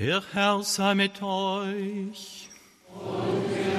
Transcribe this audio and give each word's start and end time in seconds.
Der 0.00 0.22
Herr 0.32 0.62
sei 0.62 0.94
mit 0.94 1.20
euch. 1.20 2.48
Und 2.88 3.50
mit 3.50 3.74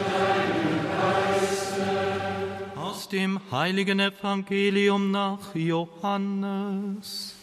deinem. 0.94 2.78
Aus 2.78 3.10
dem 3.10 3.42
heiligen 3.50 4.00
Evangelium 4.00 5.10
nach 5.10 5.56
Johannes. 5.56 7.34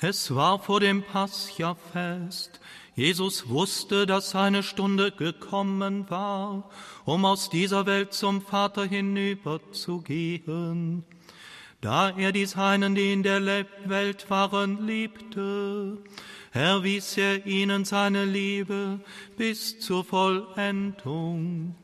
Es 0.00 0.34
war 0.34 0.58
vor 0.58 0.80
dem 0.80 1.02
Pascha-Fest. 1.02 2.60
Jesus 2.94 3.50
wusste, 3.50 4.06
dass 4.06 4.30
seine 4.30 4.62
Stunde 4.62 5.12
gekommen 5.12 6.08
war, 6.08 6.70
um 7.04 7.26
aus 7.26 7.50
dieser 7.50 7.84
Welt 7.84 8.14
zum 8.14 8.40
Vater 8.40 8.86
hinüberzugehen 8.86 11.04
da 11.80 12.10
er 12.10 12.32
die 12.32 12.46
Seinen, 12.46 12.94
die 12.94 13.12
in 13.12 13.22
der 13.22 13.44
Welt 13.84 14.30
waren, 14.30 14.86
liebte, 14.86 15.98
erwies 16.52 17.16
er 17.16 17.46
ihnen 17.46 17.84
seine 17.84 18.24
Liebe 18.24 19.00
bis 19.36 19.78
zur 19.78 20.04
Vollendung. 20.04 21.76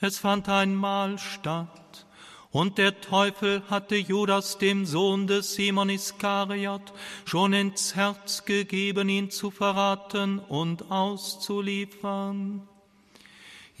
Es 0.00 0.18
fand 0.18 0.48
ein 0.48 0.74
Mahl 0.74 1.18
statt, 1.18 2.06
und 2.50 2.78
der 2.78 3.00
Teufel 3.00 3.62
hatte 3.70 3.96
Judas, 3.96 4.58
dem 4.58 4.86
Sohn 4.86 5.26
des 5.26 5.54
Simon 5.54 5.90
Iskariot, 5.90 6.92
schon 7.24 7.52
ins 7.52 7.94
Herz 7.94 8.44
gegeben, 8.44 9.08
ihn 9.08 9.30
zu 9.30 9.50
verraten 9.50 10.38
und 10.40 10.90
auszuliefern. 10.90 12.66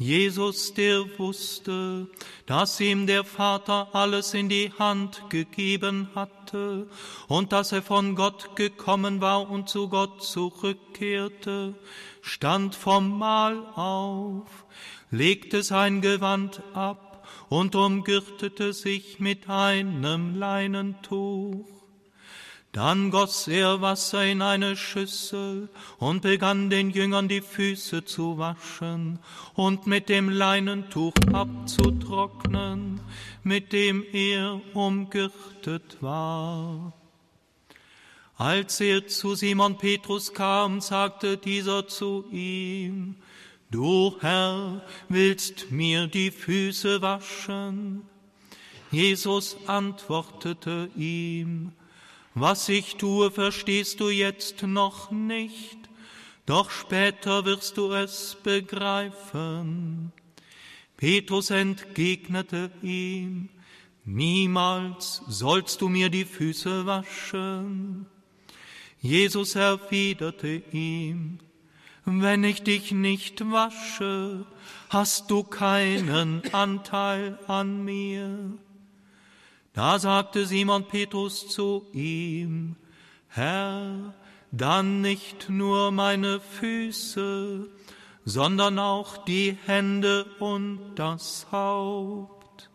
Jesus, 0.00 0.72
der 0.72 1.18
wusste, 1.18 2.08
dass 2.46 2.80
ihm 2.80 3.06
der 3.06 3.22
Vater 3.22 3.94
alles 3.94 4.32
in 4.32 4.48
die 4.48 4.72
Hand 4.78 5.28
gegeben 5.28 6.08
hatte 6.14 6.88
und 7.28 7.52
dass 7.52 7.72
er 7.72 7.82
von 7.82 8.14
Gott 8.14 8.56
gekommen 8.56 9.20
war 9.20 9.50
und 9.50 9.68
zu 9.68 9.90
Gott 9.90 10.22
zurückkehrte, 10.22 11.74
stand 12.22 12.74
vom 12.74 13.18
Mahl 13.18 13.58
auf, 13.74 14.64
legte 15.10 15.62
sein 15.62 16.00
Gewand 16.00 16.62
ab 16.72 17.28
und 17.50 17.74
umgürtete 17.74 18.72
sich 18.72 19.20
mit 19.20 19.50
einem 19.50 20.34
Leinentuch. 20.34 21.79
Dann 22.72 23.10
goss 23.10 23.48
er 23.48 23.80
Wasser 23.80 24.24
in 24.24 24.42
eine 24.42 24.76
Schüssel 24.76 25.68
und 25.98 26.22
begann 26.22 26.70
den 26.70 26.90
Jüngern 26.90 27.26
die 27.26 27.40
Füße 27.40 28.04
zu 28.04 28.38
waschen 28.38 29.18
und 29.54 29.88
mit 29.88 30.08
dem 30.08 30.28
Leinentuch 30.28 31.14
abzutrocknen, 31.32 33.00
mit 33.42 33.72
dem 33.72 34.04
er 34.12 34.60
umgürtet 34.72 35.96
war. 36.00 36.92
Als 38.36 38.80
er 38.80 39.06
zu 39.08 39.34
Simon 39.34 39.76
Petrus 39.76 40.32
kam, 40.32 40.80
sagte 40.80 41.38
dieser 41.38 41.88
zu 41.88 42.24
ihm, 42.30 43.16
Du 43.70 44.16
Herr, 44.20 44.82
willst 45.08 45.70
mir 45.70 46.06
die 46.06 46.30
Füße 46.30 47.02
waschen? 47.02 48.02
Jesus 48.90 49.56
antwortete 49.66 50.88
ihm, 50.96 51.72
was 52.34 52.68
ich 52.68 52.96
tue, 52.96 53.30
verstehst 53.30 54.00
du 54.00 54.08
jetzt 54.08 54.62
noch 54.62 55.10
nicht, 55.10 55.78
doch 56.46 56.70
später 56.70 57.44
wirst 57.44 57.76
du 57.76 57.92
es 57.92 58.36
begreifen. 58.42 60.12
Petrus 60.96 61.50
entgegnete 61.50 62.70
ihm, 62.82 63.48
Niemals 64.04 65.22
sollst 65.28 65.82
du 65.82 65.88
mir 65.88 66.08
die 66.08 66.24
Füße 66.24 66.86
waschen. 66.86 68.06
Jesus 69.00 69.54
erwiderte 69.54 70.62
ihm, 70.72 71.38
Wenn 72.04 72.44
ich 72.44 72.62
dich 72.62 72.92
nicht 72.92 73.50
wasche, 73.50 74.46
hast 74.88 75.30
du 75.30 75.44
keinen 75.44 76.42
Anteil 76.52 77.38
an 77.46 77.84
mir. 77.84 78.58
Da 79.80 79.98
sagte 79.98 80.44
Simon 80.44 80.84
Petrus 80.84 81.48
zu 81.48 81.86
ihm, 81.94 82.76
Herr, 83.28 84.12
dann 84.52 85.00
nicht 85.00 85.48
nur 85.48 85.90
meine 85.90 86.38
Füße, 86.38 87.66
sondern 88.26 88.78
auch 88.78 89.24
die 89.24 89.56
Hände 89.64 90.26
und 90.38 90.96
das 90.96 91.46
Haupt. 91.50 92.68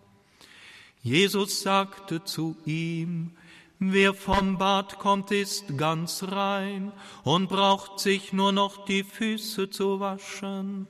Jesus 1.04 1.62
sagte 1.62 2.24
zu 2.24 2.58
ihm, 2.66 3.38
Wer 3.78 4.16
vom 4.16 4.58
Bad 4.58 4.98
kommt, 4.98 5.30
ist 5.30 5.78
ganz 5.78 6.24
rein 6.24 6.92
und 7.24 7.50
braucht 7.50 8.00
sich 8.00 8.34
nur 8.34 8.52
noch 8.52 8.84
die 8.86 9.04
Füße 9.04 9.70
zu 9.70 10.00
waschen. 10.00 10.88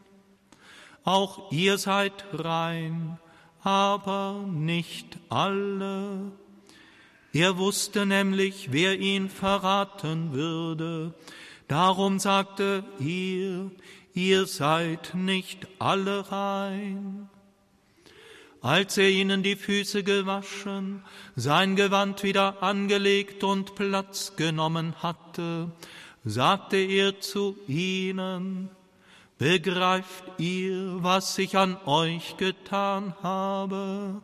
Auch 1.03 1.51
ihr 1.51 1.77
seid 1.77 2.23
rein, 2.31 3.19
aber 3.65 4.45
nicht 4.47 5.17
alle. 5.29 6.31
Er 7.33 7.57
wusste 7.57 8.05
nämlich, 8.05 8.71
wer 8.71 8.99
ihn 8.99 9.27
verraten 9.27 10.31
würde. 10.33 11.13
Darum 11.67 12.19
sagte 12.19 12.83
ihr, 12.99 13.71
ihr 14.13 14.45
seid 14.45 15.15
nicht 15.15 15.67
alle 15.79 16.31
rein. 16.31 17.27
Als 18.61 18.97
er 18.97 19.09
ihnen 19.09 19.41
die 19.41 19.55
Füße 19.55 20.03
gewaschen, 20.03 21.03
sein 21.35 21.75
Gewand 21.75 22.23
wieder 22.23 22.61
angelegt 22.63 23.43
und 23.43 23.75
Platz 23.75 24.35
genommen 24.35 24.95
hatte, 25.01 25.71
sagte 26.23 26.77
er 26.77 27.19
zu 27.19 27.57
ihnen, 27.67 28.69
Begreift 29.38 30.23
ihr, 30.38 31.03
was 31.03 31.38
ich 31.38 31.57
an 31.57 31.75
euch 31.85 32.38
getan 32.38 33.13
habe? 33.22 34.22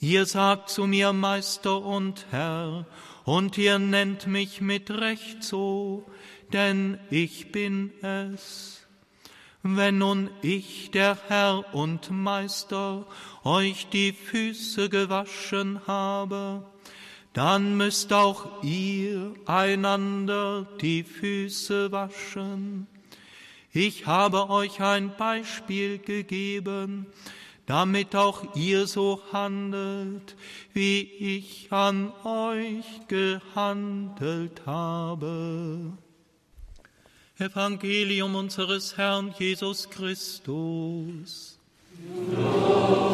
Ihr 0.00 0.26
sagt 0.26 0.68
zu 0.68 0.88
mir 0.88 1.12
Meister 1.12 1.80
und 1.80 2.26
Herr, 2.32 2.86
und 3.24 3.56
ihr 3.56 3.78
nennt 3.78 4.26
mich 4.26 4.60
mit 4.60 4.90
Recht 4.90 5.44
so, 5.44 6.04
denn 6.52 6.98
ich 7.08 7.52
bin 7.52 7.92
es. 8.02 8.84
Wenn 9.62 9.98
nun 9.98 10.30
ich, 10.42 10.90
der 10.90 11.16
Herr 11.28 11.72
und 11.72 12.10
Meister, 12.10 13.06
euch 13.44 13.88
die 13.90 14.12
Füße 14.12 14.88
gewaschen 14.88 15.80
habe, 15.86 16.64
dann 17.32 17.76
müsst 17.76 18.12
auch 18.12 18.62
ihr 18.64 19.34
einander 19.46 20.66
die 20.80 21.04
Füße 21.04 21.92
waschen. 21.92 22.88
Ich 23.78 24.06
habe 24.06 24.48
euch 24.48 24.80
ein 24.80 25.14
Beispiel 25.18 25.98
gegeben, 25.98 27.04
damit 27.66 28.16
auch 28.16 28.56
ihr 28.56 28.86
so 28.86 29.20
handelt, 29.34 30.34
wie 30.72 31.00
ich 31.02 31.70
an 31.70 32.10
euch 32.24 32.86
gehandelt 33.06 34.62
habe. 34.64 35.92
Evangelium 37.36 38.34
unseres 38.34 38.96
Herrn 38.96 39.34
Jesus 39.38 39.90
Christus. 39.90 41.58
Lob 42.32 43.05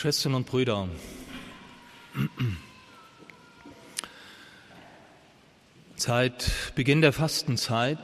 Schwestern 0.00 0.34
und 0.34 0.46
Brüder, 0.46 0.88
seit 5.94 6.50
Beginn 6.74 7.02
der 7.02 7.12
Fastenzeit 7.12 7.98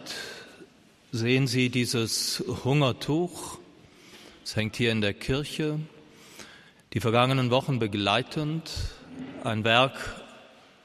sehen 1.10 1.46
Sie 1.46 1.70
dieses 1.70 2.44
Hungertuch. 2.64 3.56
Es 4.44 4.56
hängt 4.56 4.76
hier 4.76 4.92
in 4.92 5.00
der 5.00 5.14
Kirche. 5.14 5.80
Die 6.92 7.00
vergangenen 7.00 7.50
Wochen 7.50 7.78
begleitend 7.78 8.70
ein 9.42 9.64
Werk 9.64 9.98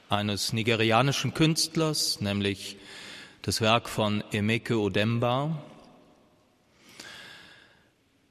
eines 0.08 0.54
nigerianischen 0.54 1.34
Künstlers, 1.34 2.22
nämlich 2.22 2.78
das 3.42 3.60
Werk 3.60 3.90
von 3.90 4.24
Emeke 4.32 4.80
Odemba. 4.80 5.62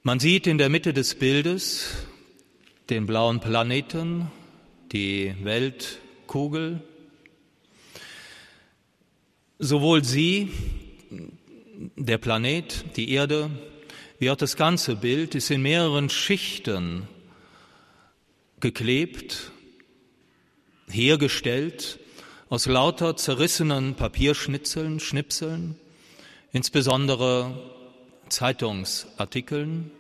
Man 0.01 0.19
sieht 0.19 0.47
in 0.47 0.57
der 0.57 0.69
Mitte 0.69 0.93
des 0.93 1.13
Bildes 1.13 2.07
den 2.91 3.05
blauen 3.05 3.39
Planeten, 3.39 4.29
die 4.91 5.33
Weltkugel. 5.43 6.81
Sowohl 9.59 10.03
sie, 10.03 10.51
der 11.95 12.17
Planet, 12.17 12.83
die 12.97 13.11
Erde, 13.11 13.49
wie 14.19 14.29
auch 14.29 14.35
das 14.35 14.57
ganze 14.57 14.97
Bild 14.97 15.35
ist 15.35 15.49
in 15.51 15.61
mehreren 15.61 16.09
Schichten 16.09 17.07
geklebt, 18.59 19.51
hergestellt 20.89 21.97
aus 22.49 22.65
lauter 22.65 23.15
zerrissenen 23.15 23.95
Papierschnitzeln, 23.95 24.99
Schnipseln, 24.99 25.79
insbesondere 26.51 27.57
Zeitungsartikeln. 28.27 29.91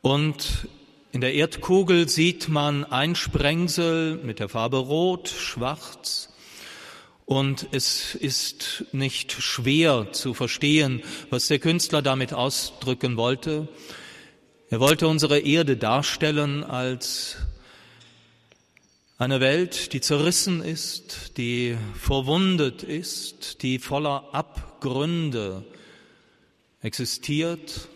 Und 0.00 0.68
in 1.12 1.20
der 1.20 1.34
Erdkugel 1.34 2.08
sieht 2.08 2.48
man 2.48 2.84
ein 2.84 3.14
Sprengsel 3.14 4.16
mit 4.16 4.38
der 4.38 4.48
Farbe 4.48 4.78
Rot, 4.78 5.28
Schwarz. 5.28 6.32
Und 7.24 7.68
es 7.72 8.14
ist 8.14 8.84
nicht 8.92 9.32
schwer 9.32 10.12
zu 10.12 10.34
verstehen, 10.34 11.02
was 11.30 11.48
der 11.48 11.58
Künstler 11.58 12.02
damit 12.02 12.32
ausdrücken 12.32 13.16
wollte. 13.16 13.68
Er 14.68 14.80
wollte 14.80 15.08
unsere 15.08 15.38
Erde 15.38 15.76
darstellen 15.76 16.62
als 16.64 17.36
eine 19.18 19.40
Welt, 19.40 19.92
die 19.92 20.00
zerrissen 20.00 20.62
ist, 20.62 21.38
die 21.38 21.76
verwundet 21.94 22.82
ist, 22.82 23.62
die 23.62 23.78
voller 23.78 24.34
Abgründe 24.34 25.64
existiert 26.82 27.88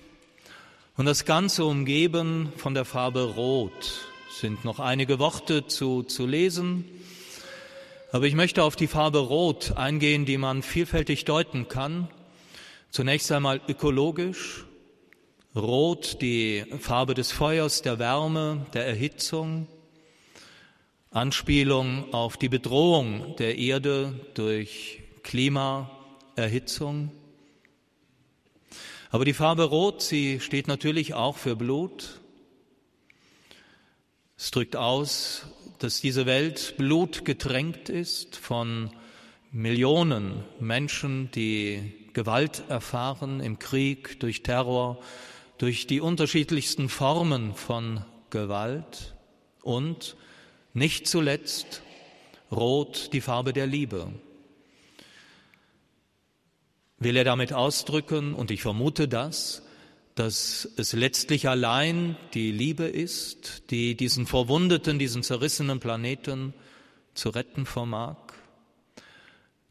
und 1.00 1.06
das 1.06 1.25
Ganze 1.25 1.64
umgeben 1.64 2.52
von 2.58 2.75
der 2.75 2.85
Farbe 2.85 3.23
Rot. 3.23 4.06
Sind 4.38 4.67
noch 4.67 4.81
einige 4.81 5.19
Worte 5.19 5.67
zu, 5.67 6.02
zu 6.02 6.26
lesen, 6.26 6.85
aber 8.12 8.26
ich 8.26 8.35
möchte 8.35 8.62
auf 8.62 8.76
die 8.76 8.87
Farbe 8.87 9.20
Rot 9.20 9.79
eingehen, 9.79 10.26
die 10.26 10.37
man 10.37 10.62
vielfältig 10.62 11.25
deuten 11.25 11.69
kann. 11.69 12.11
Zunächst 12.91 13.32
einmal 13.32 13.62
ökologisch. 13.67 14.67
Rot, 15.56 16.19
die 16.20 16.67
Farbe 16.81 17.14
des 17.14 17.32
Feuers, 17.32 17.81
der 17.81 17.99
Wärme, 17.99 18.67
der 18.75 18.87
Erhitzung. 18.87 19.69
Anspielung 21.11 22.12
auf 22.12 22.37
die 22.37 22.50
Bedrohung 22.50 23.37
der 23.38 23.56
Erde 23.56 24.20
durch 24.35 25.00
Klimaerhitzung. 25.23 27.11
Aber 29.12 29.24
die 29.24 29.32
Farbe 29.32 29.64
Rot, 29.64 30.02
sie 30.02 30.38
steht 30.38 30.68
natürlich 30.68 31.14
auch 31.14 31.36
für 31.36 31.56
Blut. 31.56 32.20
Es 34.38 34.52
drückt 34.52 34.76
aus, 34.76 35.46
dass 35.80 36.00
diese 36.00 36.26
Welt 36.26 36.76
blutgetränkt 36.76 37.88
ist 37.88 38.36
von 38.36 38.90
Millionen 39.50 40.44
Menschen, 40.60 41.28
die 41.32 41.92
Gewalt 42.12 42.62
erfahren 42.68 43.40
im 43.40 43.58
Krieg, 43.58 44.20
durch 44.20 44.44
Terror, 44.44 45.00
durch 45.58 45.88
die 45.88 46.00
unterschiedlichsten 46.00 46.88
Formen 46.88 47.56
von 47.56 48.04
Gewalt 48.30 49.16
und 49.62 50.16
nicht 50.72 51.08
zuletzt 51.08 51.82
Rot 52.52 53.12
die 53.12 53.20
Farbe 53.20 53.52
der 53.52 53.66
Liebe. 53.66 54.12
Will 57.02 57.17
er 57.17 57.25
damit 57.25 57.55
ausdrücken, 57.55 58.35
und 58.35 58.50
ich 58.50 58.61
vermute 58.61 59.08
das, 59.08 59.62
dass 60.14 60.69
es 60.76 60.93
letztlich 60.93 61.49
allein 61.49 62.14
die 62.35 62.52
Liebe 62.52 62.85
ist, 62.85 63.70
die 63.70 63.97
diesen 63.97 64.26
verwundeten, 64.26 64.99
diesen 64.99 65.23
zerrissenen 65.23 65.81
Planeten 65.81 66.52
zu 67.14 67.31
retten 67.31 67.64
vermag? 67.64 68.19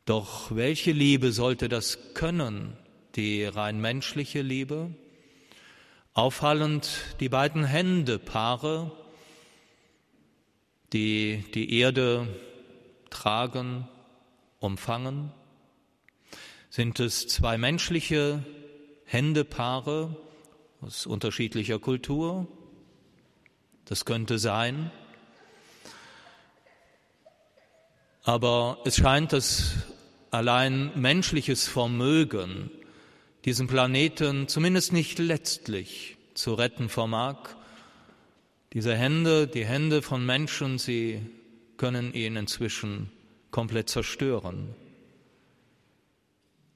Doch 0.06 0.56
welche 0.56 0.92
Liebe 0.92 1.32
sollte 1.32 1.70
das 1.70 2.16
können, 2.16 2.76
die 3.16 3.46
rein 3.46 3.80
menschliche 3.80 4.42
Liebe? 4.42 4.90
Auffallend 6.16 6.90
die 7.20 7.30
beiden 7.30 7.64
Händepaare, 7.64 8.92
die 10.94 11.46
die 11.54 11.78
Erde 11.80 12.28
tragen, 13.12 13.88
umfangen? 14.60 15.32
Sind 16.72 17.00
es 17.00 17.28
zwei 17.28 17.58
menschliche 17.58 18.46
Händepaare 19.06 20.16
aus 20.82 21.08
unterschiedlicher 21.08 21.80
Kultur? 21.80 22.48
Das 23.86 24.06
könnte 24.06 24.38
sein. 24.38 24.92
Aber 28.22 28.78
es 28.86 28.98
scheint, 28.98 29.34
dass 29.34 29.78
allein 30.30 30.92
menschliches 30.94 31.68
Vermögen 31.68 32.70
diesen 33.46 33.66
Planeten 33.66 34.48
zumindest 34.48 34.94
nicht 34.94 35.18
letztlich 35.18 36.18
zu 36.36 36.54
retten 36.54 36.88
vermag. 36.88 37.56
Diese 38.74 38.96
Hände, 38.96 39.48
die 39.48 39.66
Hände 39.66 40.04
von 40.04 40.24
Menschen, 40.24 40.78
sie 40.78 41.26
können 41.78 42.14
ihn 42.14 42.36
inzwischen 42.36 43.12
komplett 43.50 43.90
zerstören. 43.90 44.76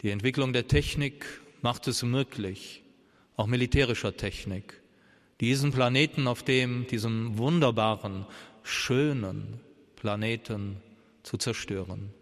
Die 0.03 0.09
Entwicklung 0.09 0.51
der 0.51 0.67
Technik 0.67 1.25
macht 1.61 1.87
es 1.87 2.03
möglich, 2.03 2.83
auch 3.37 3.47
militärischer 3.47 4.17
Technik, 4.17 4.81
diesen 5.39 5.71
Planeten, 5.71 6.27
auf 6.27 6.43
dem, 6.43 6.85
diesem 6.87 7.37
wunderbaren, 7.37 8.25
schönen 8.63 9.61
Planeten 9.95 10.77
zu 11.23 11.37
zerstören. 11.37 12.13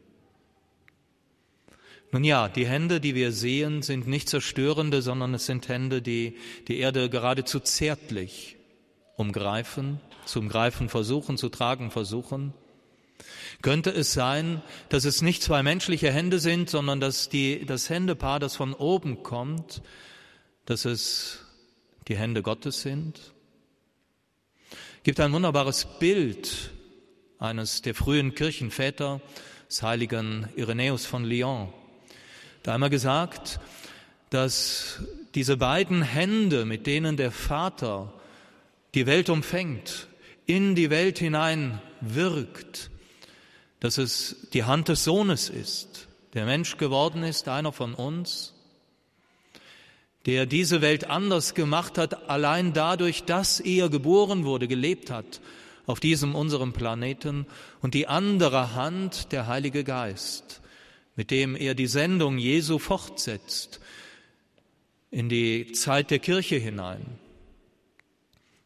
Nun 2.11 2.23
ja, 2.23 2.49
die 2.49 2.67
Hände, 2.67 2.99
die 2.99 3.15
wir 3.15 3.31
sehen, 3.31 3.81
sind 3.81 4.05
nicht 4.05 4.29
zerstörende, 4.29 5.01
sondern 5.01 5.33
es 5.33 5.47
sind 5.47 5.67
Hände, 5.67 6.03
die 6.03 6.37
die 6.67 6.77
Erde 6.77 7.09
geradezu 7.09 7.59
zärtlich 7.59 8.57
umgreifen, 9.15 9.99
zu 10.25 10.39
umgreifen 10.39 10.87
versuchen, 10.87 11.35
zu 11.35 11.49
tragen 11.49 11.89
versuchen? 11.89 12.53
Könnte 13.61 13.91
es 13.91 14.13
sein, 14.13 14.61
dass 14.89 15.05
es 15.05 15.21
nicht 15.21 15.43
zwei 15.43 15.61
menschliche 15.63 16.11
Hände 16.11 16.39
sind, 16.39 16.69
sondern 16.69 16.99
dass 16.99 17.29
die, 17.29 17.65
das 17.65 17.89
Händepaar, 17.89 18.39
das 18.39 18.55
von 18.55 18.73
oben 18.73 19.23
kommt, 19.23 19.81
dass 20.65 20.85
es 20.85 21.45
die 22.07 22.17
Hände 22.17 22.41
Gottes 22.41 22.81
sind? 22.81 23.33
Gibt 25.03 25.19
ein 25.19 25.33
wunderbares 25.33 25.87
Bild 25.99 26.71
eines 27.39 27.81
der 27.81 27.95
frühen 27.95 28.35
Kirchenväter, 28.35 29.21
des 29.71 29.83
heiligen 29.83 30.49
Irenäus 30.57 31.05
von 31.05 31.23
Lyon, 31.23 31.71
der 32.65 32.73
einmal 32.73 32.89
gesagt, 32.89 33.61
dass 34.29 35.01
diese 35.33 35.55
beiden 35.55 36.01
Hände, 36.01 36.65
mit 36.65 36.87
denen 36.87 37.15
der 37.15 37.31
Vater 37.31 38.13
die 38.93 39.05
Welt 39.05 39.29
umfängt, 39.29 40.07
in 40.45 40.75
die 40.75 40.89
Welt 40.89 41.19
hinein 41.19 41.81
wirkt, 42.01 42.90
dass 43.81 43.97
es 43.97 44.47
die 44.53 44.63
Hand 44.63 44.87
des 44.87 45.03
Sohnes 45.03 45.49
ist, 45.49 46.07
der 46.33 46.45
Mensch 46.45 46.77
geworden 46.77 47.23
ist, 47.23 47.49
einer 47.49 47.73
von 47.73 47.93
uns, 47.93 48.53
der 50.25 50.45
diese 50.45 50.81
Welt 50.81 51.09
anders 51.09 51.55
gemacht 51.55 51.97
hat, 51.97 52.29
allein 52.29 52.73
dadurch, 52.73 53.23
dass 53.23 53.59
er 53.59 53.89
geboren 53.89 54.45
wurde, 54.45 54.67
gelebt 54.67 55.09
hat 55.09 55.41
auf 55.87 55.99
diesem 55.99 56.35
unserem 56.35 56.73
Planeten 56.73 57.47
und 57.81 57.95
die 57.95 58.07
andere 58.07 58.75
Hand, 58.75 59.31
der 59.31 59.47
Heilige 59.47 59.83
Geist, 59.83 60.61
mit 61.15 61.31
dem 61.31 61.55
er 61.55 61.73
die 61.73 61.87
Sendung 61.87 62.37
Jesu 62.37 62.77
fortsetzt 62.77 63.81
in 65.09 65.27
die 65.27 65.71
Zeit 65.71 66.11
der 66.11 66.19
Kirche 66.19 66.55
hinein. 66.57 67.05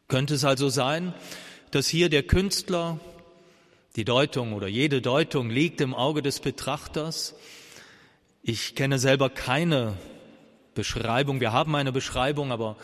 Könnte 0.08 0.34
es 0.34 0.44
also 0.44 0.68
sein, 0.68 1.14
dass 1.70 1.88
hier 1.88 2.10
der 2.10 2.22
Künstler, 2.22 3.00
die 3.96 4.04
Deutung 4.04 4.52
oder 4.52 4.68
jede 4.68 5.00
Deutung 5.00 5.48
liegt 5.48 5.80
im 5.80 5.94
Auge 5.94 6.20
des 6.20 6.40
Betrachters. 6.40 7.34
Ich 8.42 8.74
kenne 8.74 8.98
selber 8.98 9.30
keine 9.30 9.96
Beschreibung. 10.74 11.40
Wir 11.40 11.52
haben 11.52 11.74
eine 11.74 11.92
Beschreibung, 11.92 12.52
aber 12.52 12.76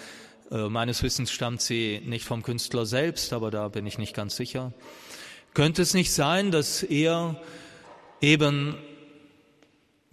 äh, 0.50 0.68
meines 0.68 1.02
Wissens 1.02 1.30
stammt 1.30 1.60
sie 1.60 2.00
nicht 2.04 2.24
vom 2.24 2.42
Künstler 2.42 2.86
selbst, 2.86 3.34
aber 3.34 3.50
da 3.50 3.68
bin 3.68 3.86
ich 3.86 3.98
nicht 3.98 4.14
ganz 4.14 4.36
sicher. 4.36 4.72
Könnte 5.52 5.82
es 5.82 5.92
nicht 5.92 6.12
sein, 6.12 6.50
dass 6.50 6.82
er 6.82 7.38
eben 8.22 8.74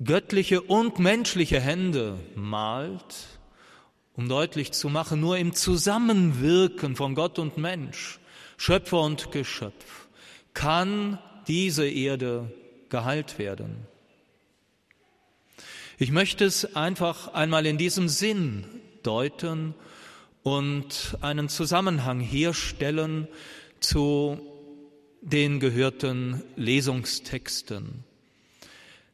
göttliche 0.03 0.62
und 0.62 1.00
menschliche 1.00 1.62
Hände 1.62 2.20
malt, 2.36 3.39
um 4.15 4.27
deutlich 4.27 4.74
zu 4.74 4.89
machen, 4.89 5.22
nur 5.22 5.38
im 5.38 5.53
Zusammenwirken 5.53 6.98
von 6.98 7.15
Gott 7.15 7.39
und 7.39 7.58
Mensch, 7.58 8.20
Schöpfer 8.58 9.00
und 9.00 9.32
Geschöpf, 9.32 10.09
kann 10.53 11.20
diese 11.48 11.88
Erde 11.88 12.51
geheilt 12.89 13.39
werden. 13.39 13.88
Ich 15.98 16.12
möchte 16.12 16.46
es 16.46 16.75
einfach 16.75 17.34
einmal 17.34 17.65
in 17.65 17.77
diesem 17.77 18.08
Sinn 18.08 18.63
deuten 19.03 19.75
und 20.44 21.18
einen 21.22 21.50
Zusammenhang 21.50 22.20
herstellen 22.20 23.27
zu 23.79 24.39
den 25.22 25.60
gehörten 25.60 26.41
Lesungstexten. 26.56 28.06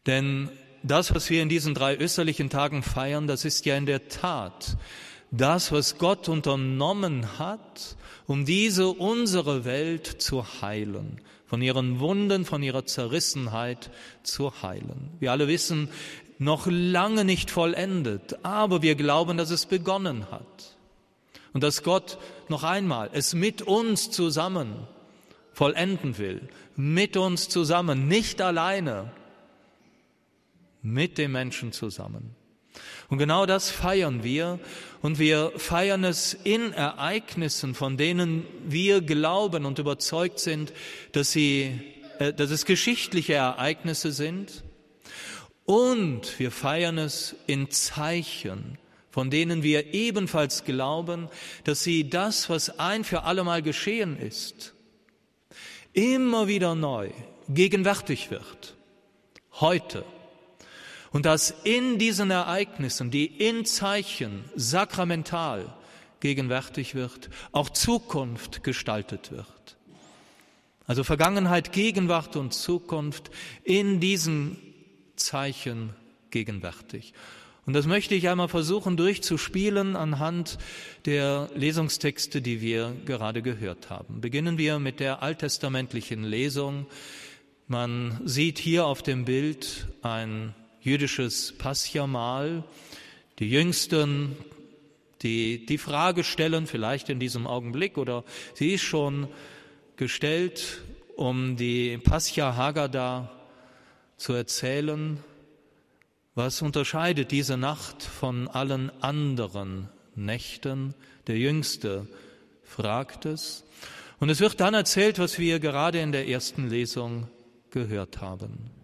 Denn 0.05 0.49
das, 0.83 1.15
was 1.15 1.29
wir 1.29 1.41
in 1.41 1.49
diesen 1.49 1.73
drei 1.73 1.97
österlichen 1.97 2.49
Tagen 2.49 2.83
feiern, 2.83 3.25
das 3.25 3.43
ist 3.45 3.65
ja 3.65 3.75
in 3.75 3.87
der 3.87 4.07
Tat 4.07 4.77
das, 5.31 5.71
was 5.71 5.97
Gott 5.97 6.29
unternommen 6.29 7.39
hat, 7.39 7.97
um 8.27 8.45
diese 8.45 8.87
unsere 8.87 9.65
Welt 9.65 10.07
zu 10.07 10.61
heilen, 10.61 11.21
von 11.45 11.61
ihren 11.61 11.99
Wunden, 11.99 12.45
von 12.45 12.63
ihrer 12.63 12.85
Zerrissenheit 12.85 13.91
zu 14.23 14.61
heilen. 14.61 15.11
Wir 15.19 15.31
alle 15.31 15.47
wissen, 15.47 15.89
noch 16.37 16.67
lange 16.67 17.23
nicht 17.23 17.51
vollendet, 17.51 18.43
aber 18.43 18.81
wir 18.81 18.95
glauben, 18.95 19.37
dass 19.37 19.51
es 19.51 19.65
begonnen 19.65 20.31
hat 20.31 20.75
und 21.53 21.63
dass 21.63 21.83
Gott 21.83 22.17
noch 22.49 22.63
einmal 22.63 23.09
es 23.13 23.33
mit 23.33 23.61
uns 23.61 24.11
zusammen 24.11 24.87
vollenden 25.53 26.17
will, 26.17 26.49
mit 26.75 27.15
uns 27.15 27.47
zusammen, 27.47 28.07
nicht 28.09 28.41
alleine, 28.41 29.11
mit 30.81 31.17
dem 31.17 31.31
Menschen 31.31 31.71
zusammen. 31.71 32.35
Und 33.09 33.17
genau 33.17 33.45
das 33.45 33.69
feiern 33.69 34.23
wir 34.23 34.59
und 35.01 35.19
wir 35.19 35.51
feiern 35.57 36.03
es 36.03 36.33
in 36.33 36.73
Ereignissen, 36.73 37.75
von 37.75 37.97
denen 37.97 38.45
wir 38.65 39.01
glauben 39.01 39.65
und 39.65 39.77
überzeugt 39.77 40.39
sind, 40.39 40.73
dass 41.11 41.31
sie, 41.31 41.79
äh, 42.19 42.33
dass 42.33 42.49
es 42.49 42.65
geschichtliche 42.65 43.33
Ereignisse 43.33 44.11
sind. 44.11 44.63
Und 45.65 46.39
wir 46.39 46.51
feiern 46.51 46.97
es 46.97 47.35
in 47.47 47.69
Zeichen, 47.71 48.77
von 49.11 49.29
denen 49.29 49.63
wir 49.63 49.93
ebenfalls 49.93 50.63
glauben, 50.63 51.29
dass 51.63 51.83
sie 51.83 52.09
das, 52.09 52.49
was 52.49 52.79
ein 52.79 53.03
für 53.03 53.23
allemal 53.23 53.61
geschehen 53.61 54.19
ist, 54.19 54.73
immer 55.93 56.47
wieder 56.47 56.75
neu 56.75 57.09
gegenwärtig 57.47 58.29
wird. 58.31 58.75
Heute 59.53 60.03
und 61.15 61.25
dass 61.25 61.49
in 61.63 61.97
diesen 61.97 62.29
Ereignissen, 62.29 63.09
die 63.09 63.25
in 63.25 63.63
Zeichen 63.63 64.43
sakramental 64.53 65.73
gegenwärtig 66.19 66.93
wird, 66.93 67.29
auch 67.53 67.69
Zukunft 67.69 68.65
gestaltet 68.65 69.31
wird. 69.31 69.77
Also 70.85 71.05
Vergangenheit, 71.05 71.71
Gegenwart 71.71 72.35
und 72.35 72.53
Zukunft 72.53 73.31
in 73.63 74.01
diesen 74.01 74.57
Zeichen 75.15 75.91
gegenwärtig. 76.31 77.13
Und 77.65 77.71
das 77.71 77.85
möchte 77.85 78.13
ich 78.13 78.27
einmal 78.27 78.49
versuchen 78.49 78.97
durchzuspielen 78.97 79.95
anhand 79.95 80.57
der 81.05 81.49
Lesungstexte, 81.55 82.41
die 82.41 82.59
wir 82.59 82.93
gerade 83.05 83.41
gehört 83.41 83.89
haben. 83.89 84.19
Beginnen 84.19 84.57
wir 84.57 84.79
mit 84.79 84.99
der 84.99 85.23
alttestamentlichen 85.23 86.25
Lesung. 86.25 86.87
Man 87.69 88.19
sieht 88.25 88.59
hier 88.59 88.85
auf 88.85 89.01
dem 89.01 89.23
Bild 89.23 89.87
ein 90.01 90.53
jüdisches 90.85 91.53
Passjamal. 91.57 92.63
Die 93.39 93.49
Jüngsten, 93.49 94.37
die 95.23 95.65
die 95.65 95.77
Frage 95.77 96.23
stellen, 96.23 96.67
vielleicht 96.67 97.09
in 97.09 97.19
diesem 97.19 97.47
Augenblick 97.47 97.97
oder 97.97 98.23
sie 98.53 98.73
ist 98.75 98.83
schon 98.83 99.27
gestellt, 99.97 100.83
um 101.15 101.57
die 101.57 101.97
Pascha 101.97 102.55
Haggadah 102.55 103.31
zu 104.17 104.33
erzählen, 104.33 105.19
was 106.35 106.61
unterscheidet 106.61 107.31
diese 107.31 107.57
Nacht 107.57 108.03
von 108.03 108.47
allen 108.47 108.91
anderen 109.01 109.89
Nächten? 110.15 110.93
Der 111.27 111.37
Jüngste 111.37 112.07
fragt 112.63 113.25
es. 113.25 113.63
Und 114.19 114.29
es 114.29 114.39
wird 114.39 114.59
dann 114.59 114.73
erzählt, 114.73 115.17
was 115.17 115.39
wir 115.39 115.59
gerade 115.59 115.99
in 115.99 116.11
der 116.11 116.27
ersten 116.27 116.69
Lesung 116.69 117.27
gehört 117.71 118.21
haben. 118.21 118.74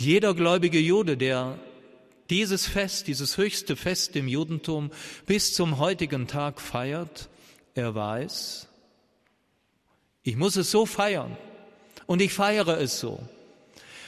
Jeder 0.00 0.32
gläubige 0.32 0.78
Jude, 0.78 1.16
der 1.16 1.58
dieses 2.30 2.68
Fest, 2.68 3.08
dieses 3.08 3.36
höchste 3.36 3.74
Fest 3.74 4.14
im 4.14 4.28
Judentum 4.28 4.92
bis 5.26 5.54
zum 5.54 5.78
heutigen 5.80 6.28
Tag 6.28 6.60
feiert, 6.60 7.28
er 7.74 7.96
weiß, 7.96 8.68
ich 10.22 10.36
muss 10.36 10.54
es 10.54 10.70
so 10.70 10.86
feiern 10.86 11.36
und 12.06 12.22
ich 12.22 12.32
feiere 12.32 12.78
es 12.78 13.00
so, 13.00 13.18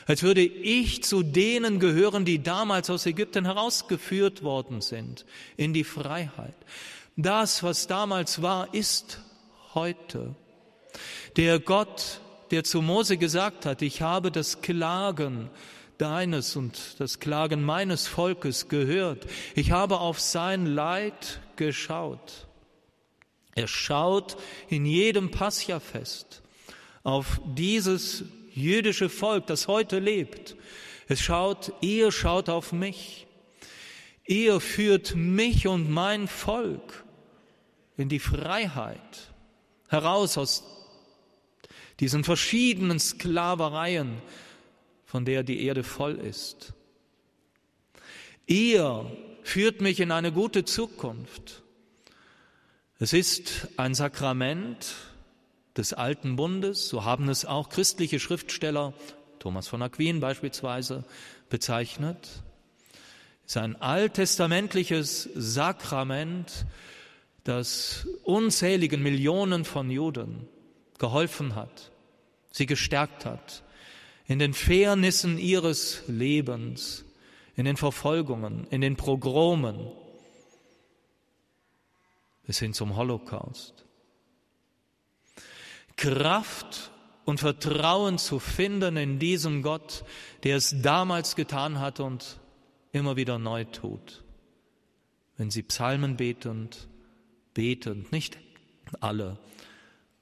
als 0.06 0.22
würde 0.22 0.42
ich 0.42 1.02
zu 1.02 1.24
denen 1.24 1.80
gehören, 1.80 2.24
die 2.24 2.40
damals 2.40 2.88
aus 2.88 3.04
Ägypten 3.04 3.44
herausgeführt 3.44 4.44
worden 4.44 4.82
sind 4.82 5.26
in 5.56 5.74
die 5.74 5.82
Freiheit. 5.82 6.54
Das, 7.16 7.64
was 7.64 7.88
damals 7.88 8.42
war, 8.42 8.72
ist 8.72 9.18
heute. 9.74 10.36
Der 11.36 11.58
Gott, 11.58 12.20
der 12.52 12.62
zu 12.62 12.80
Mose 12.80 13.16
gesagt 13.16 13.66
hat, 13.66 13.82
ich 13.82 14.02
habe 14.02 14.30
das 14.30 14.62
Klagen 14.62 15.50
deines 16.00 16.56
und 16.56 16.98
das 16.98 17.20
Klagen 17.20 17.62
meines 17.62 18.06
Volkes 18.06 18.68
gehört. 18.68 19.26
Ich 19.54 19.70
habe 19.70 20.00
auf 20.00 20.20
sein 20.20 20.66
Leid 20.66 21.40
geschaut. 21.56 22.46
Er 23.54 23.68
schaut 23.68 24.36
in 24.68 24.86
jedem 24.86 25.30
Pascha-Fest 25.30 26.42
auf 27.02 27.40
dieses 27.44 28.24
jüdische 28.52 29.08
Volk, 29.08 29.46
das 29.46 29.68
heute 29.68 29.98
lebt. 29.98 30.56
Es 31.08 31.20
schaut, 31.20 31.72
ihr 31.80 32.12
schaut 32.12 32.48
auf 32.48 32.72
mich. 32.72 33.26
Ihr 34.24 34.60
führt 34.60 35.16
mich 35.16 35.66
und 35.66 35.90
mein 35.90 36.28
Volk 36.28 37.04
in 37.96 38.08
die 38.08 38.20
Freiheit 38.20 39.32
heraus 39.88 40.38
aus 40.38 40.62
diesen 41.98 42.24
verschiedenen 42.24 42.98
Sklavereien, 42.98 44.22
von 45.10 45.24
der 45.24 45.42
die 45.42 45.64
Erde 45.64 45.82
voll 45.82 46.14
ist. 46.14 46.72
Ihr 48.46 49.10
führt 49.42 49.80
mich 49.80 49.98
in 49.98 50.12
eine 50.12 50.30
gute 50.30 50.64
Zukunft. 50.64 51.64
Es 53.00 53.12
ist 53.12 53.66
ein 53.76 53.96
Sakrament 53.96 54.94
des 55.76 55.94
alten 55.94 56.36
Bundes, 56.36 56.88
so 56.88 57.04
haben 57.04 57.28
es 57.28 57.44
auch 57.44 57.70
christliche 57.70 58.20
Schriftsteller, 58.20 58.94
Thomas 59.40 59.66
von 59.66 59.82
Aquin 59.82 60.20
beispielsweise, 60.20 61.02
bezeichnet. 61.48 62.28
Es 63.44 63.56
ist 63.56 63.56
ein 63.56 63.74
alttestamentliches 63.82 65.28
Sakrament, 65.34 66.66
das 67.42 68.06
unzähligen 68.22 69.02
Millionen 69.02 69.64
von 69.64 69.90
Juden 69.90 70.46
geholfen 70.98 71.56
hat, 71.56 71.90
sie 72.52 72.66
gestärkt 72.66 73.24
hat, 73.24 73.64
in 74.30 74.38
den 74.38 74.54
Fairnissen 74.54 75.38
ihres 75.38 76.04
Lebens, 76.06 77.04
in 77.56 77.64
den 77.64 77.76
Verfolgungen, 77.76 78.64
in 78.70 78.80
den 78.80 78.94
Progromen 78.94 79.90
bis 82.46 82.60
hin 82.60 82.72
zum 82.72 82.94
Holocaust. 82.94 83.84
Kraft 85.96 86.92
und 87.24 87.40
Vertrauen 87.40 88.18
zu 88.18 88.38
finden 88.38 88.96
in 88.96 89.18
diesem 89.18 89.62
Gott, 89.62 90.04
der 90.44 90.58
es 90.58 90.80
damals 90.80 91.34
getan 91.34 91.80
hat 91.80 91.98
und 91.98 92.38
immer 92.92 93.16
wieder 93.16 93.36
neu 93.40 93.64
tut. 93.64 94.22
Wenn 95.38 95.50
Sie 95.50 95.64
Psalmen 95.64 96.16
betend, 96.16 96.86
betend, 97.52 98.12
nicht 98.12 98.38
alle, 99.00 99.40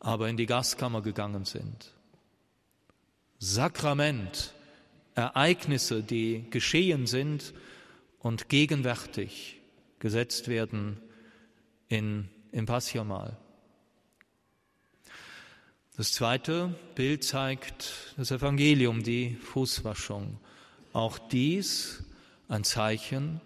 aber 0.00 0.30
in 0.30 0.38
die 0.38 0.46
Gastkammer 0.46 1.02
gegangen 1.02 1.44
sind 1.44 1.92
Sakrament, 3.38 4.52
Ereignisse, 5.14 6.02
die 6.02 6.44
geschehen 6.50 7.06
sind 7.06 7.54
und 8.18 8.48
gegenwärtig 8.48 9.60
gesetzt 10.00 10.48
werden 10.48 11.00
in, 11.88 12.28
im 12.52 12.66
Passiomal. 12.66 13.36
Das 15.96 16.12
zweite 16.12 16.74
Bild 16.94 17.24
zeigt 17.24 18.14
das 18.16 18.30
Evangelium, 18.30 19.02
die 19.02 19.34
Fußwaschung. 19.34 20.38
Auch 20.92 21.18
dies 21.18 22.04
ein 22.48 22.62
Zeichen. 22.64 23.40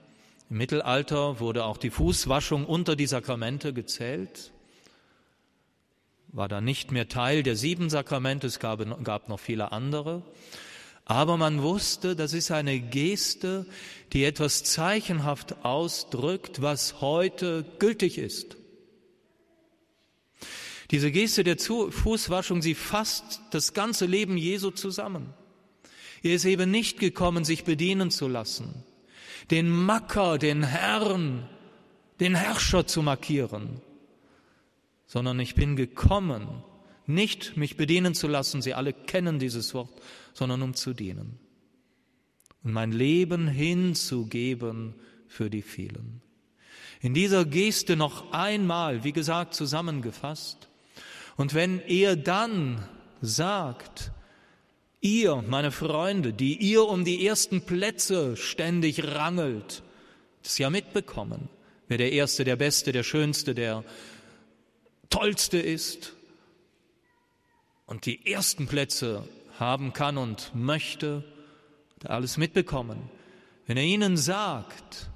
Im 0.51 0.59
Mittelalter 0.59 1.41
wurde 1.41 1.65
auch 1.65 1.79
die 1.79 1.91
Fußwaschung 1.91 2.67
unter 2.67 2.95
die 2.97 3.07
Sakramente 3.07 3.73
gezählt 3.73 4.52
war 6.33 6.49
da 6.49 6.61
nicht 6.61 6.91
mehr 6.91 7.09
Teil 7.09 7.43
der 7.43 7.57
sieben 7.57 7.91
Sakramente, 7.91 8.47
es 8.47 8.59
gab, 8.59 9.05
gab 9.05 9.29
noch 9.29 9.39
viele 9.39 9.71
andere. 9.71 10.23
Aber 11.05 11.37
man 11.37 11.63
wusste, 11.63 12.17
das 12.17 12.33
ist 12.33 12.51
eine 12.51 12.81
Geste, 12.81 13.67
die 14.13 14.25
etwas 14.25 14.65
zeichenhaft 14.65 15.65
ausdrückt, 15.65 16.63
was 16.63 17.01
heute 17.01 17.65
gültig 17.79 18.19
ist. 18.19 18.57
Diese 20.91 21.11
Geste 21.11 21.45
der 21.45 21.59
Fußwaschung, 21.59 22.63
sie 22.63 22.75
fasst 22.75 23.41
das 23.51 23.73
ganze 23.73 24.07
Leben 24.07 24.37
Jesu 24.37 24.71
zusammen. 24.71 25.35
Er 26.23 26.35
ist 26.35 26.45
eben 26.45 26.71
nicht 26.71 26.99
gekommen, 27.01 27.45
sich 27.45 27.65
bedienen 27.65 28.11
zu 28.11 28.29
lassen, 28.29 28.85
den 29.51 29.71
Macker, 29.71 30.39
den 30.39 30.63
Herrn, 30.63 31.49
den 32.21 32.35
Herrscher 32.35 32.87
zu 32.87 33.03
markieren, 33.03 33.81
sondern 35.13 35.39
ich 35.41 35.55
bin 35.55 35.77
gekommen, 35.77 36.65
nicht 37.07 37.59
mich 37.59 37.77
bedienen 37.77 38.15
zu 38.15 38.29
lassen, 38.29 38.63
Sie 38.63 38.73
alle 38.73 38.95
kennen 38.95 39.39
dieses 39.39 39.75
Wort, 39.75 39.93
sondern 40.33 40.63
um 40.63 40.73
zu 40.73 40.95
dienen 40.95 41.39
und 42.65 42.73
mein 42.73 42.93
Leben 42.93 43.47
hinzugeben 43.47 44.95
für 45.29 45.51
die 45.51 45.61
vielen. 45.61 46.23
In 47.03 47.13
dieser 47.13 47.45
Geste 47.45 47.95
noch 47.95 48.33
einmal, 48.33 49.05
wie 49.05 49.13
gesagt, 49.13 49.53
zusammengefasst. 49.53 50.71
Und 51.37 51.53
wenn 51.53 51.81
er 51.81 52.17
dann 52.17 52.83
sagt, 53.21 54.13
ihr, 55.03 55.45
meine 55.47 55.73
Freunde, 55.73 56.33
die 56.33 56.57
ihr 56.57 56.85
um 56.85 57.05
die 57.05 57.27
ersten 57.27 57.67
Plätze 57.67 58.39
ständig 58.39 59.05
rangelt, 59.05 59.83
das 60.43 60.57
ja 60.57 60.71
mitbekommen, 60.71 61.51
wer 61.89 61.99
der 61.99 62.13
Erste, 62.13 62.45
der 62.45 62.57
Beste, 62.57 62.93
der 62.93 63.03
Schönste, 63.03 63.55
der 63.55 63.85
Tollste 65.13 65.59
ist 65.59 66.15
und 67.85 68.07
die 68.07 68.33
ersten 68.33 68.67
Plätze 68.67 69.29
haben 69.59 69.93
kann 69.93 70.17
und 70.17 70.51
möchte, 70.55 71.23
alles 72.05 72.39
mitbekommen. 72.39 73.11
Wenn 73.67 73.77
er 73.77 73.85
ihnen 73.85 74.17
sagt, 74.17 75.11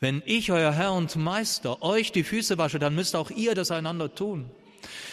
wenn 0.00 0.22
ich, 0.26 0.52
euer 0.52 0.72
Herr 0.72 0.92
und 0.92 1.16
Meister, 1.16 1.82
euch 1.82 2.12
die 2.12 2.24
Füße 2.24 2.58
wasche, 2.58 2.78
dann 2.78 2.94
müsst 2.94 3.16
auch 3.16 3.30
ihr 3.30 3.54
das 3.54 3.70
einander 3.70 4.14
tun. 4.14 4.50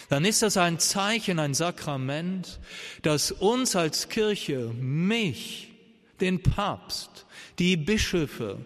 Dann 0.09 0.25
ist 0.25 0.41
das 0.41 0.57
ein 0.57 0.79
Zeichen, 0.79 1.39
ein 1.39 1.53
Sakrament, 1.53 2.59
das 3.01 3.31
uns 3.31 3.77
als 3.77 4.09
Kirche, 4.09 4.73
mich, 4.79 5.71
den 6.19 6.43
Papst, 6.43 7.25
die 7.57 7.77
Bischöfe, 7.77 8.65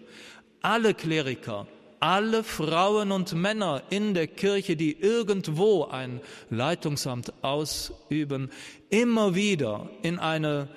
alle 0.62 0.94
Kleriker, 0.94 1.68
alle 2.00 2.44
Frauen 2.44 3.12
und 3.12 3.32
Männer 3.32 3.82
in 3.90 4.14
der 4.14 4.26
Kirche, 4.26 4.76
die 4.76 4.92
irgendwo 4.92 5.84
ein 5.84 6.20
Leitungsamt 6.50 7.32
ausüben, 7.42 8.50
immer 8.90 9.34
wieder 9.34 9.90
in 10.02 10.18
eine 10.18 10.68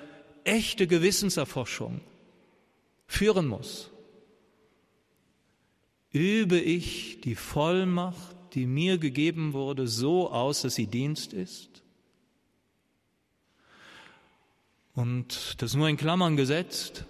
echte 0.44 0.86
Gewissenserforschung 0.86 2.00
führen 3.06 3.46
muss. 3.46 3.90
Übe 6.10 6.58
ich 6.58 7.20
die 7.20 7.34
Vollmacht, 7.34 8.36
die 8.54 8.66
mir 8.66 8.98
gegeben 8.98 9.52
wurde, 9.52 9.86
so 9.86 10.30
aus, 10.30 10.62
dass 10.62 10.74
sie 10.74 10.86
Dienst 10.86 11.32
ist? 11.32 11.82
Und 14.94 15.62
das 15.62 15.74
nur 15.74 15.88
in 15.88 15.96
Klammern 15.96 16.36
gesetzt, 16.36 17.04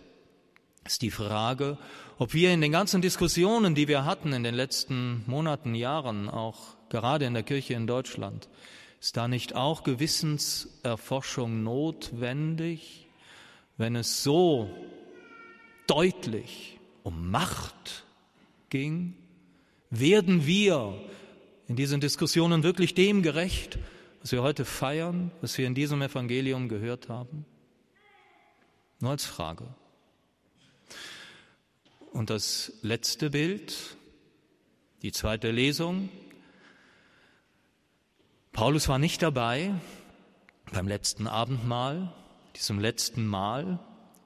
ist 0.84 1.02
die 1.02 1.10
Frage, 1.10 1.78
ob 2.18 2.34
wir 2.34 2.52
in 2.52 2.60
den 2.60 2.72
ganzen 2.72 3.00
Diskussionen, 3.00 3.74
die 3.74 3.86
wir 3.86 4.04
hatten 4.04 4.32
in 4.32 4.42
den 4.42 4.54
letzten 4.54 5.22
Monaten, 5.26 5.74
Jahren, 5.74 6.28
auch 6.28 6.76
gerade 6.88 7.26
in 7.26 7.34
der 7.34 7.44
Kirche 7.44 7.74
in 7.74 7.86
Deutschland, 7.86 8.48
ist 9.00 9.16
da 9.16 9.28
nicht 9.28 9.54
auch 9.54 9.84
Gewissenserforschung 9.84 11.62
notwendig, 11.62 13.06
wenn 13.76 13.94
es 13.94 14.24
so 14.24 14.68
deutlich 15.86 16.80
um 17.04 17.30
Macht 17.30 18.04
ging? 18.68 19.14
Werden 19.90 20.44
wir 20.44 21.00
in 21.68 21.76
diesen 21.76 22.00
Diskussionen 22.00 22.64
wirklich 22.64 22.94
dem 22.94 23.22
gerecht, 23.22 23.78
was 24.20 24.32
wir 24.32 24.42
heute 24.42 24.64
feiern, 24.64 25.30
was 25.40 25.56
wir 25.56 25.68
in 25.68 25.76
diesem 25.76 26.02
Evangelium 26.02 26.68
gehört 26.68 27.08
haben? 27.08 27.46
Nur 28.98 29.12
als 29.12 29.24
Frage. 29.24 29.68
Und 32.12 32.30
das 32.30 32.72
letzte 32.82 33.30
Bild, 33.30 33.96
die 35.02 35.12
zweite 35.12 35.50
Lesung. 35.50 36.08
Paulus 38.52 38.88
war 38.88 38.98
nicht 38.98 39.22
dabei 39.22 39.74
beim 40.72 40.88
letzten 40.88 41.26
Abendmahl, 41.26 42.12
diesem 42.56 42.80
letzten 42.80 43.26
Mahl, 43.26 43.78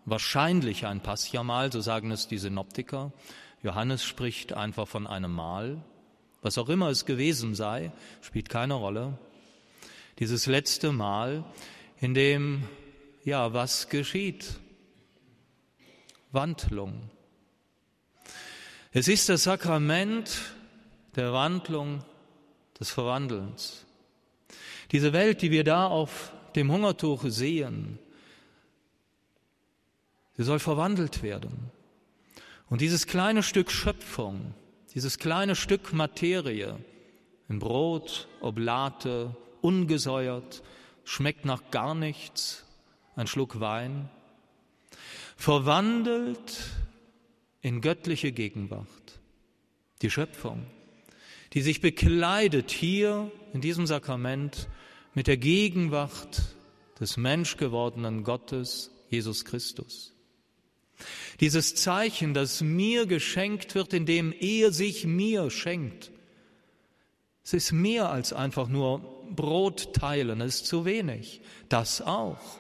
wahrscheinlich 0.04 0.86
ein 0.86 1.02
Passiamal, 1.02 1.70
so 1.70 1.80
sagen 1.80 2.10
es 2.10 2.28
die 2.28 2.38
Synoptiker. 2.38 3.12
Johannes 3.62 4.04
spricht 4.04 4.52
einfach 4.52 4.88
von 4.88 5.06
einem 5.06 5.32
Mahl. 5.32 5.84
Was 6.40 6.58
auch 6.58 6.68
immer 6.68 6.88
es 6.88 7.04
gewesen 7.04 7.54
sei, 7.54 7.92
spielt 8.20 8.48
keine 8.48 8.74
Rolle. 8.74 9.18
Dieses 10.18 10.46
letzte 10.46 10.92
Mal, 10.92 11.44
in 12.00 12.14
dem, 12.14 12.64
ja, 13.24 13.52
was 13.52 13.88
geschieht? 13.88 14.58
Wandlung, 16.32 17.10
es 18.92 19.08
ist 19.08 19.28
das 19.28 19.44
Sakrament 19.44 20.54
der 21.16 21.32
Wandlung, 21.32 22.04
des 22.82 22.90
Verwandelns. 22.90 23.86
Diese 24.90 25.12
Welt, 25.12 25.40
die 25.40 25.52
wir 25.52 25.62
da 25.62 25.86
auf 25.86 26.32
dem 26.56 26.72
Hungertuch 26.72 27.22
sehen, 27.26 28.00
sie 30.36 30.42
soll 30.42 30.58
verwandelt 30.58 31.22
werden. 31.22 31.70
Und 32.68 32.80
dieses 32.80 33.06
kleine 33.06 33.44
Stück 33.44 33.70
Schöpfung, 33.70 34.54
dieses 34.94 35.18
kleine 35.18 35.54
Stück 35.54 35.92
Materie, 35.92 36.76
in 37.48 37.60
Brot, 37.60 38.26
Oblate, 38.40 39.36
ungesäuert, 39.60 40.64
schmeckt 41.04 41.44
nach 41.44 41.70
gar 41.70 41.94
nichts, 41.94 42.64
ein 43.14 43.28
Schluck 43.28 43.60
Wein, 43.60 44.08
verwandelt 45.36 46.72
in 47.62 47.80
göttliche 47.80 48.32
Gegenwart. 48.32 48.86
Die 50.02 50.10
Schöpfung, 50.10 50.66
die 51.52 51.62
sich 51.62 51.80
bekleidet 51.80 52.70
hier 52.70 53.30
in 53.54 53.60
diesem 53.60 53.86
Sakrament 53.86 54.68
mit 55.14 55.28
der 55.28 55.36
Gegenwart 55.36 56.42
des 56.98 57.16
menschgewordenen 57.16 58.24
Gottes, 58.24 58.90
Jesus 59.08 59.44
Christus. 59.44 60.12
Dieses 61.40 61.74
Zeichen, 61.74 62.34
das 62.34 62.60
mir 62.60 63.06
geschenkt 63.06 63.74
wird, 63.74 63.92
indem 63.92 64.32
er 64.32 64.72
sich 64.72 65.06
mir 65.06 65.50
schenkt. 65.50 66.10
Es 67.44 67.52
ist 67.52 67.72
mehr 67.72 68.10
als 68.10 68.32
einfach 68.32 68.68
nur 68.68 69.00
Brot 69.34 69.94
teilen, 69.94 70.40
es 70.40 70.56
ist 70.56 70.66
zu 70.66 70.84
wenig. 70.84 71.40
Das 71.68 72.02
auch, 72.02 72.58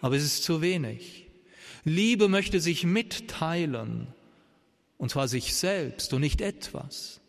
aber 0.00 0.16
es 0.16 0.24
ist 0.24 0.44
zu 0.44 0.60
wenig. 0.62 1.26
Liebe 1.84 2.28
möchte 2.28 2.60
sich 2.60 2.84
mitteilen 2.84 4.08
und 4.98 5.10
zwar 5.10 5.28
sich 5.28 5.54
selbst 5.54 6.12
und 6.12 6.20
nicht 6.20 6.40
etwas. 6.40 7.20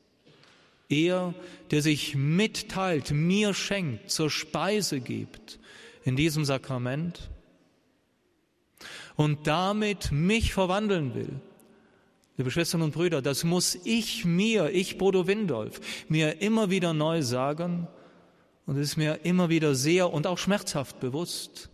Er, 0.90 1.34
der 1.72 1.82
sich 1.82 2.16
mitteilt, 2.16 3.12
mir 3.12 3.54
schenkt, 3.54 4.10
zur 4.10 4.30
Speise 4.30 5.02
gibt 5.02 5.60
in 6.04 6.16
diesem 6.16 6.46
Sakrament 6.46 7.30
und 9.18 9.48
damit 9.48 10.12
mich 10.12 10.54
verwandeln 10.54 11.14
will. 11.14 11.42
Liebe 12.38 12.52
Schwestern 12.52 12.84
und 12.84 12.94
Brüder, 12.94 13.22
das 13.22 13.44
muss 13.44 13.76
ich 13.84 14.24
mir, 14.24 14.70
ich 14.70 14.98
Bodo 14.98 15.28
Windolf, 15.28 15.82
mir 16.08 16.42
immer 16.42 16.70
wieder 16.70 16.94
neu 16.94 17.22
sagen 17.22 17.88
und 18.66 18.78
es 18.78 18.90
ist 18.90 18.98
mir 18.98 19.22
immer 19.24 19.50
wieder 19.50 19.76
sehr 19.76 20.14
und 20.14 20.28
auch 20.28 20.38
schmerzhaft 20.38 21.00
bewusst. 21.00 21.70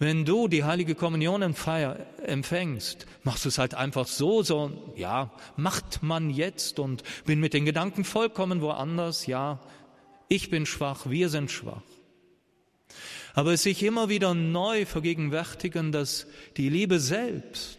Wenn 0.00 0.24
du 0.24 0.48
die 0.48 0.64
heilige 0.64 0.94
Kommunion 0.94 1.42
empfängst, 1.42 3.06
machst 3.22 3.44
du 3.44 3.50
es 3.50 3.58
halt 3.58 3.74
einfach 3.74 4.06
so, 4.06 4.42
so, 4.42 4.94
ja, 4.96 5.30
macht 5.56 6.02
man 6.02 6.30
jetzt 6.30 6.78
und 6.78 7.02
bin 7.26 7.38
mit 7.38 7.52
den 7.52 7.66
Gedanken 7.66 8.04
vollkommen 8.04 8.62
woanders, 8.62 9.26
ja, 9.26 9.60
ich 10.26 10.48
bin 10.48 10.64
schwach, 10.64 11.10
wir 11.10 11.28
sind 11.28 11.50
schwach. 11.50 11.82
Aber 13.34 13.52
es 13.52 13.62
sich 13.62 13.82
immer 13.82 14.08
wieder 14.08 14.32
neu 14.32 14.86
vergegenwärtigen, 14.86 15.92
dass 15.92 16.26
die 16.56 16.70
Liebe 16.70 16.98
selbst 16.98 17.78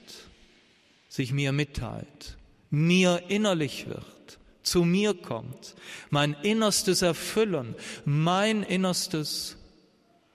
sich 1.10 1.34
mir 1.34 1.52
mitteilt, 1.52 2.38
mir 2.70 3.24
innerlich 3.30 3.88
wird, 3.88 4.38
zu 4.62 4.84
mir 4.84 5.16
kommt, 5.16 5.74
mein 6.12 6.36
Innerstes 6.44 7.02
erfüllen, 7.02 7.74
mein 8.06 8.62
Innerstes 8.62 9.58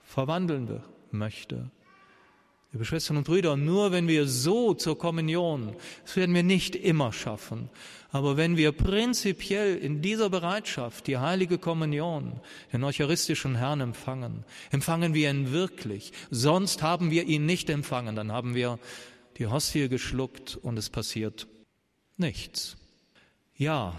verwandeln 0.03 0.83
möchte. 1.11 1.71
Liebe 2.73 2.83
Schwestern 2.83 3.17
und 3.17 3.23
Brüder, 3.23 3.55
nur 3.55 3.91
wenn 3.91 4.07
wir 4.07 4.27
so 4.27 4.73
zur 4.73 4.97
Kommunion, 4.97 5.73
das 6.03 6.17
werden 6.17 6.35
wir 6.35 6.43
nicht 6.43 6.75
immer 6.75 7.13
schaffen, 7.13 7.69
aber 8.11 8.35
wenn 8.35 8.57
wir 8.57 8.71
prinzipiell 8.71 9.77
in 9.77 10.01
dieser 10.01 10.29
Bereitschaft 10.29 11.07
die 11.07 11.17
heilige 11.17 11.57
Kommunion, 11.57 12.39
den 12.73 12.83
eucharistischen 12.83 13.55
Herrn 13.55 13.81
empfangen, 13.81 14.43
empfangen 14.71 15.13
wir 15.13 15.29
ihn 15.29 15.51
wirklich. 15.51 16.13
Sonst 16.29 16.81
haben 16.81 17.11
wir 17.11 17.25
ihn 17.25 17.45
nicht 17.45 17.69
empfangen, 17.69 18.15
dann 18.15 18.31
haben 18.31 18.55
wir 18.55 18.79
die 19.37 19.47
Hostie 19.47 19.87
geschluckt 19.87 20.57
und 20.61 20.77
es 20.77 20.89
passiert 20.89 21.47
nichts. 22.17 22.77
Ja, 23.55 23.95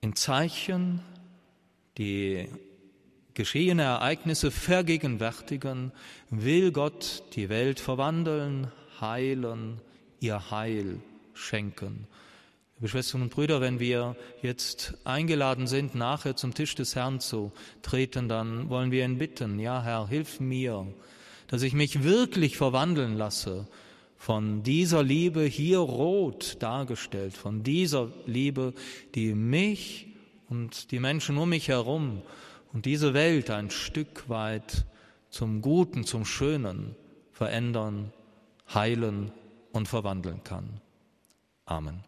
in 0.00 0.14
Zeichen, 0.14 1.00
die 1.98 2.48
geschehene 3.36 3.82
Ereignisse 3.82 4.50
vergegenwärtigen, 4.50 5.92
will 6.30 6.72
Gott 6.72 7.22
die 7.34 7.48
Welt 7.48 7.78
verwandeln, 7.78 8.72
heilen, 9.00 9.80
ihr 10.20 10.50
Heil 10.50 11.00
schenken. 11.34 12.08
Liebe 12.78 12.88
Schwestern 12.88 13.22
und 13.22 13.30
Brüder, 13.30 13.60
wenn 13.60 13.78
wir 13.78 14.16
jetzt 14.42 14.94
eingeladen 15.04 15.66
sind, 15.66 15.94
nachher 15.94 16.34
zum 16.34 16.54
Tisch 16.54 16.74
des 16.74 16.96
Herrn 16.96 17.20
zu 17.20 17.52
treten, 17.82 18.28
dann 18.28 18.70
wollen 18.70 18.90
wir 18.90 19.04
ihn 19.04 19.18
bitten, 19.18 19.60
ja 19.60 19.82
Herr, 19.82 20.08
hilf 20.08 20.40
mir, 20.40 20.86
dass 21.46 21.62
ich 21.62 21.74
mich 21.74 22.02
wirklich 22.02 22.56
verwandeln 22.56 23.16
lasse 23.16 23.68
von 24.16 24.62
dieser 24.62 25.02
Liebe 25.02 25.42
hier 25.42 25.78
rot 25.78 26.56
dargestellt, 26.60 27.36
von 27.36 27.62
dieser 27.62 28.10
Liebe, 28.24 28.72
die 29.14 29.34
mich 29.34 30.06
und 30.48 30.90
die 30.90 31.00
Menschen 31.00 31.36
um 31.36 31.50
mich 31.50 31.68
herum 31.68 32.22
und 32.72 32.84
diese 32.84 33.14
Welt 33.14 33.50
ein 33.50 33.70
Stück 33.70 34.28
weit 34.28 34.84
zum 35.30 35.62
Guten, 35.62 36.04
zum 36.04 36.24
Schönen 36.24 36.96
verändern, 37.32 38.12
heilen 38.72 39.32
und 39.72 39.88
verwandeln 39.88 40.42
kann. 40.44 40.80
Amen. 41.64 42.04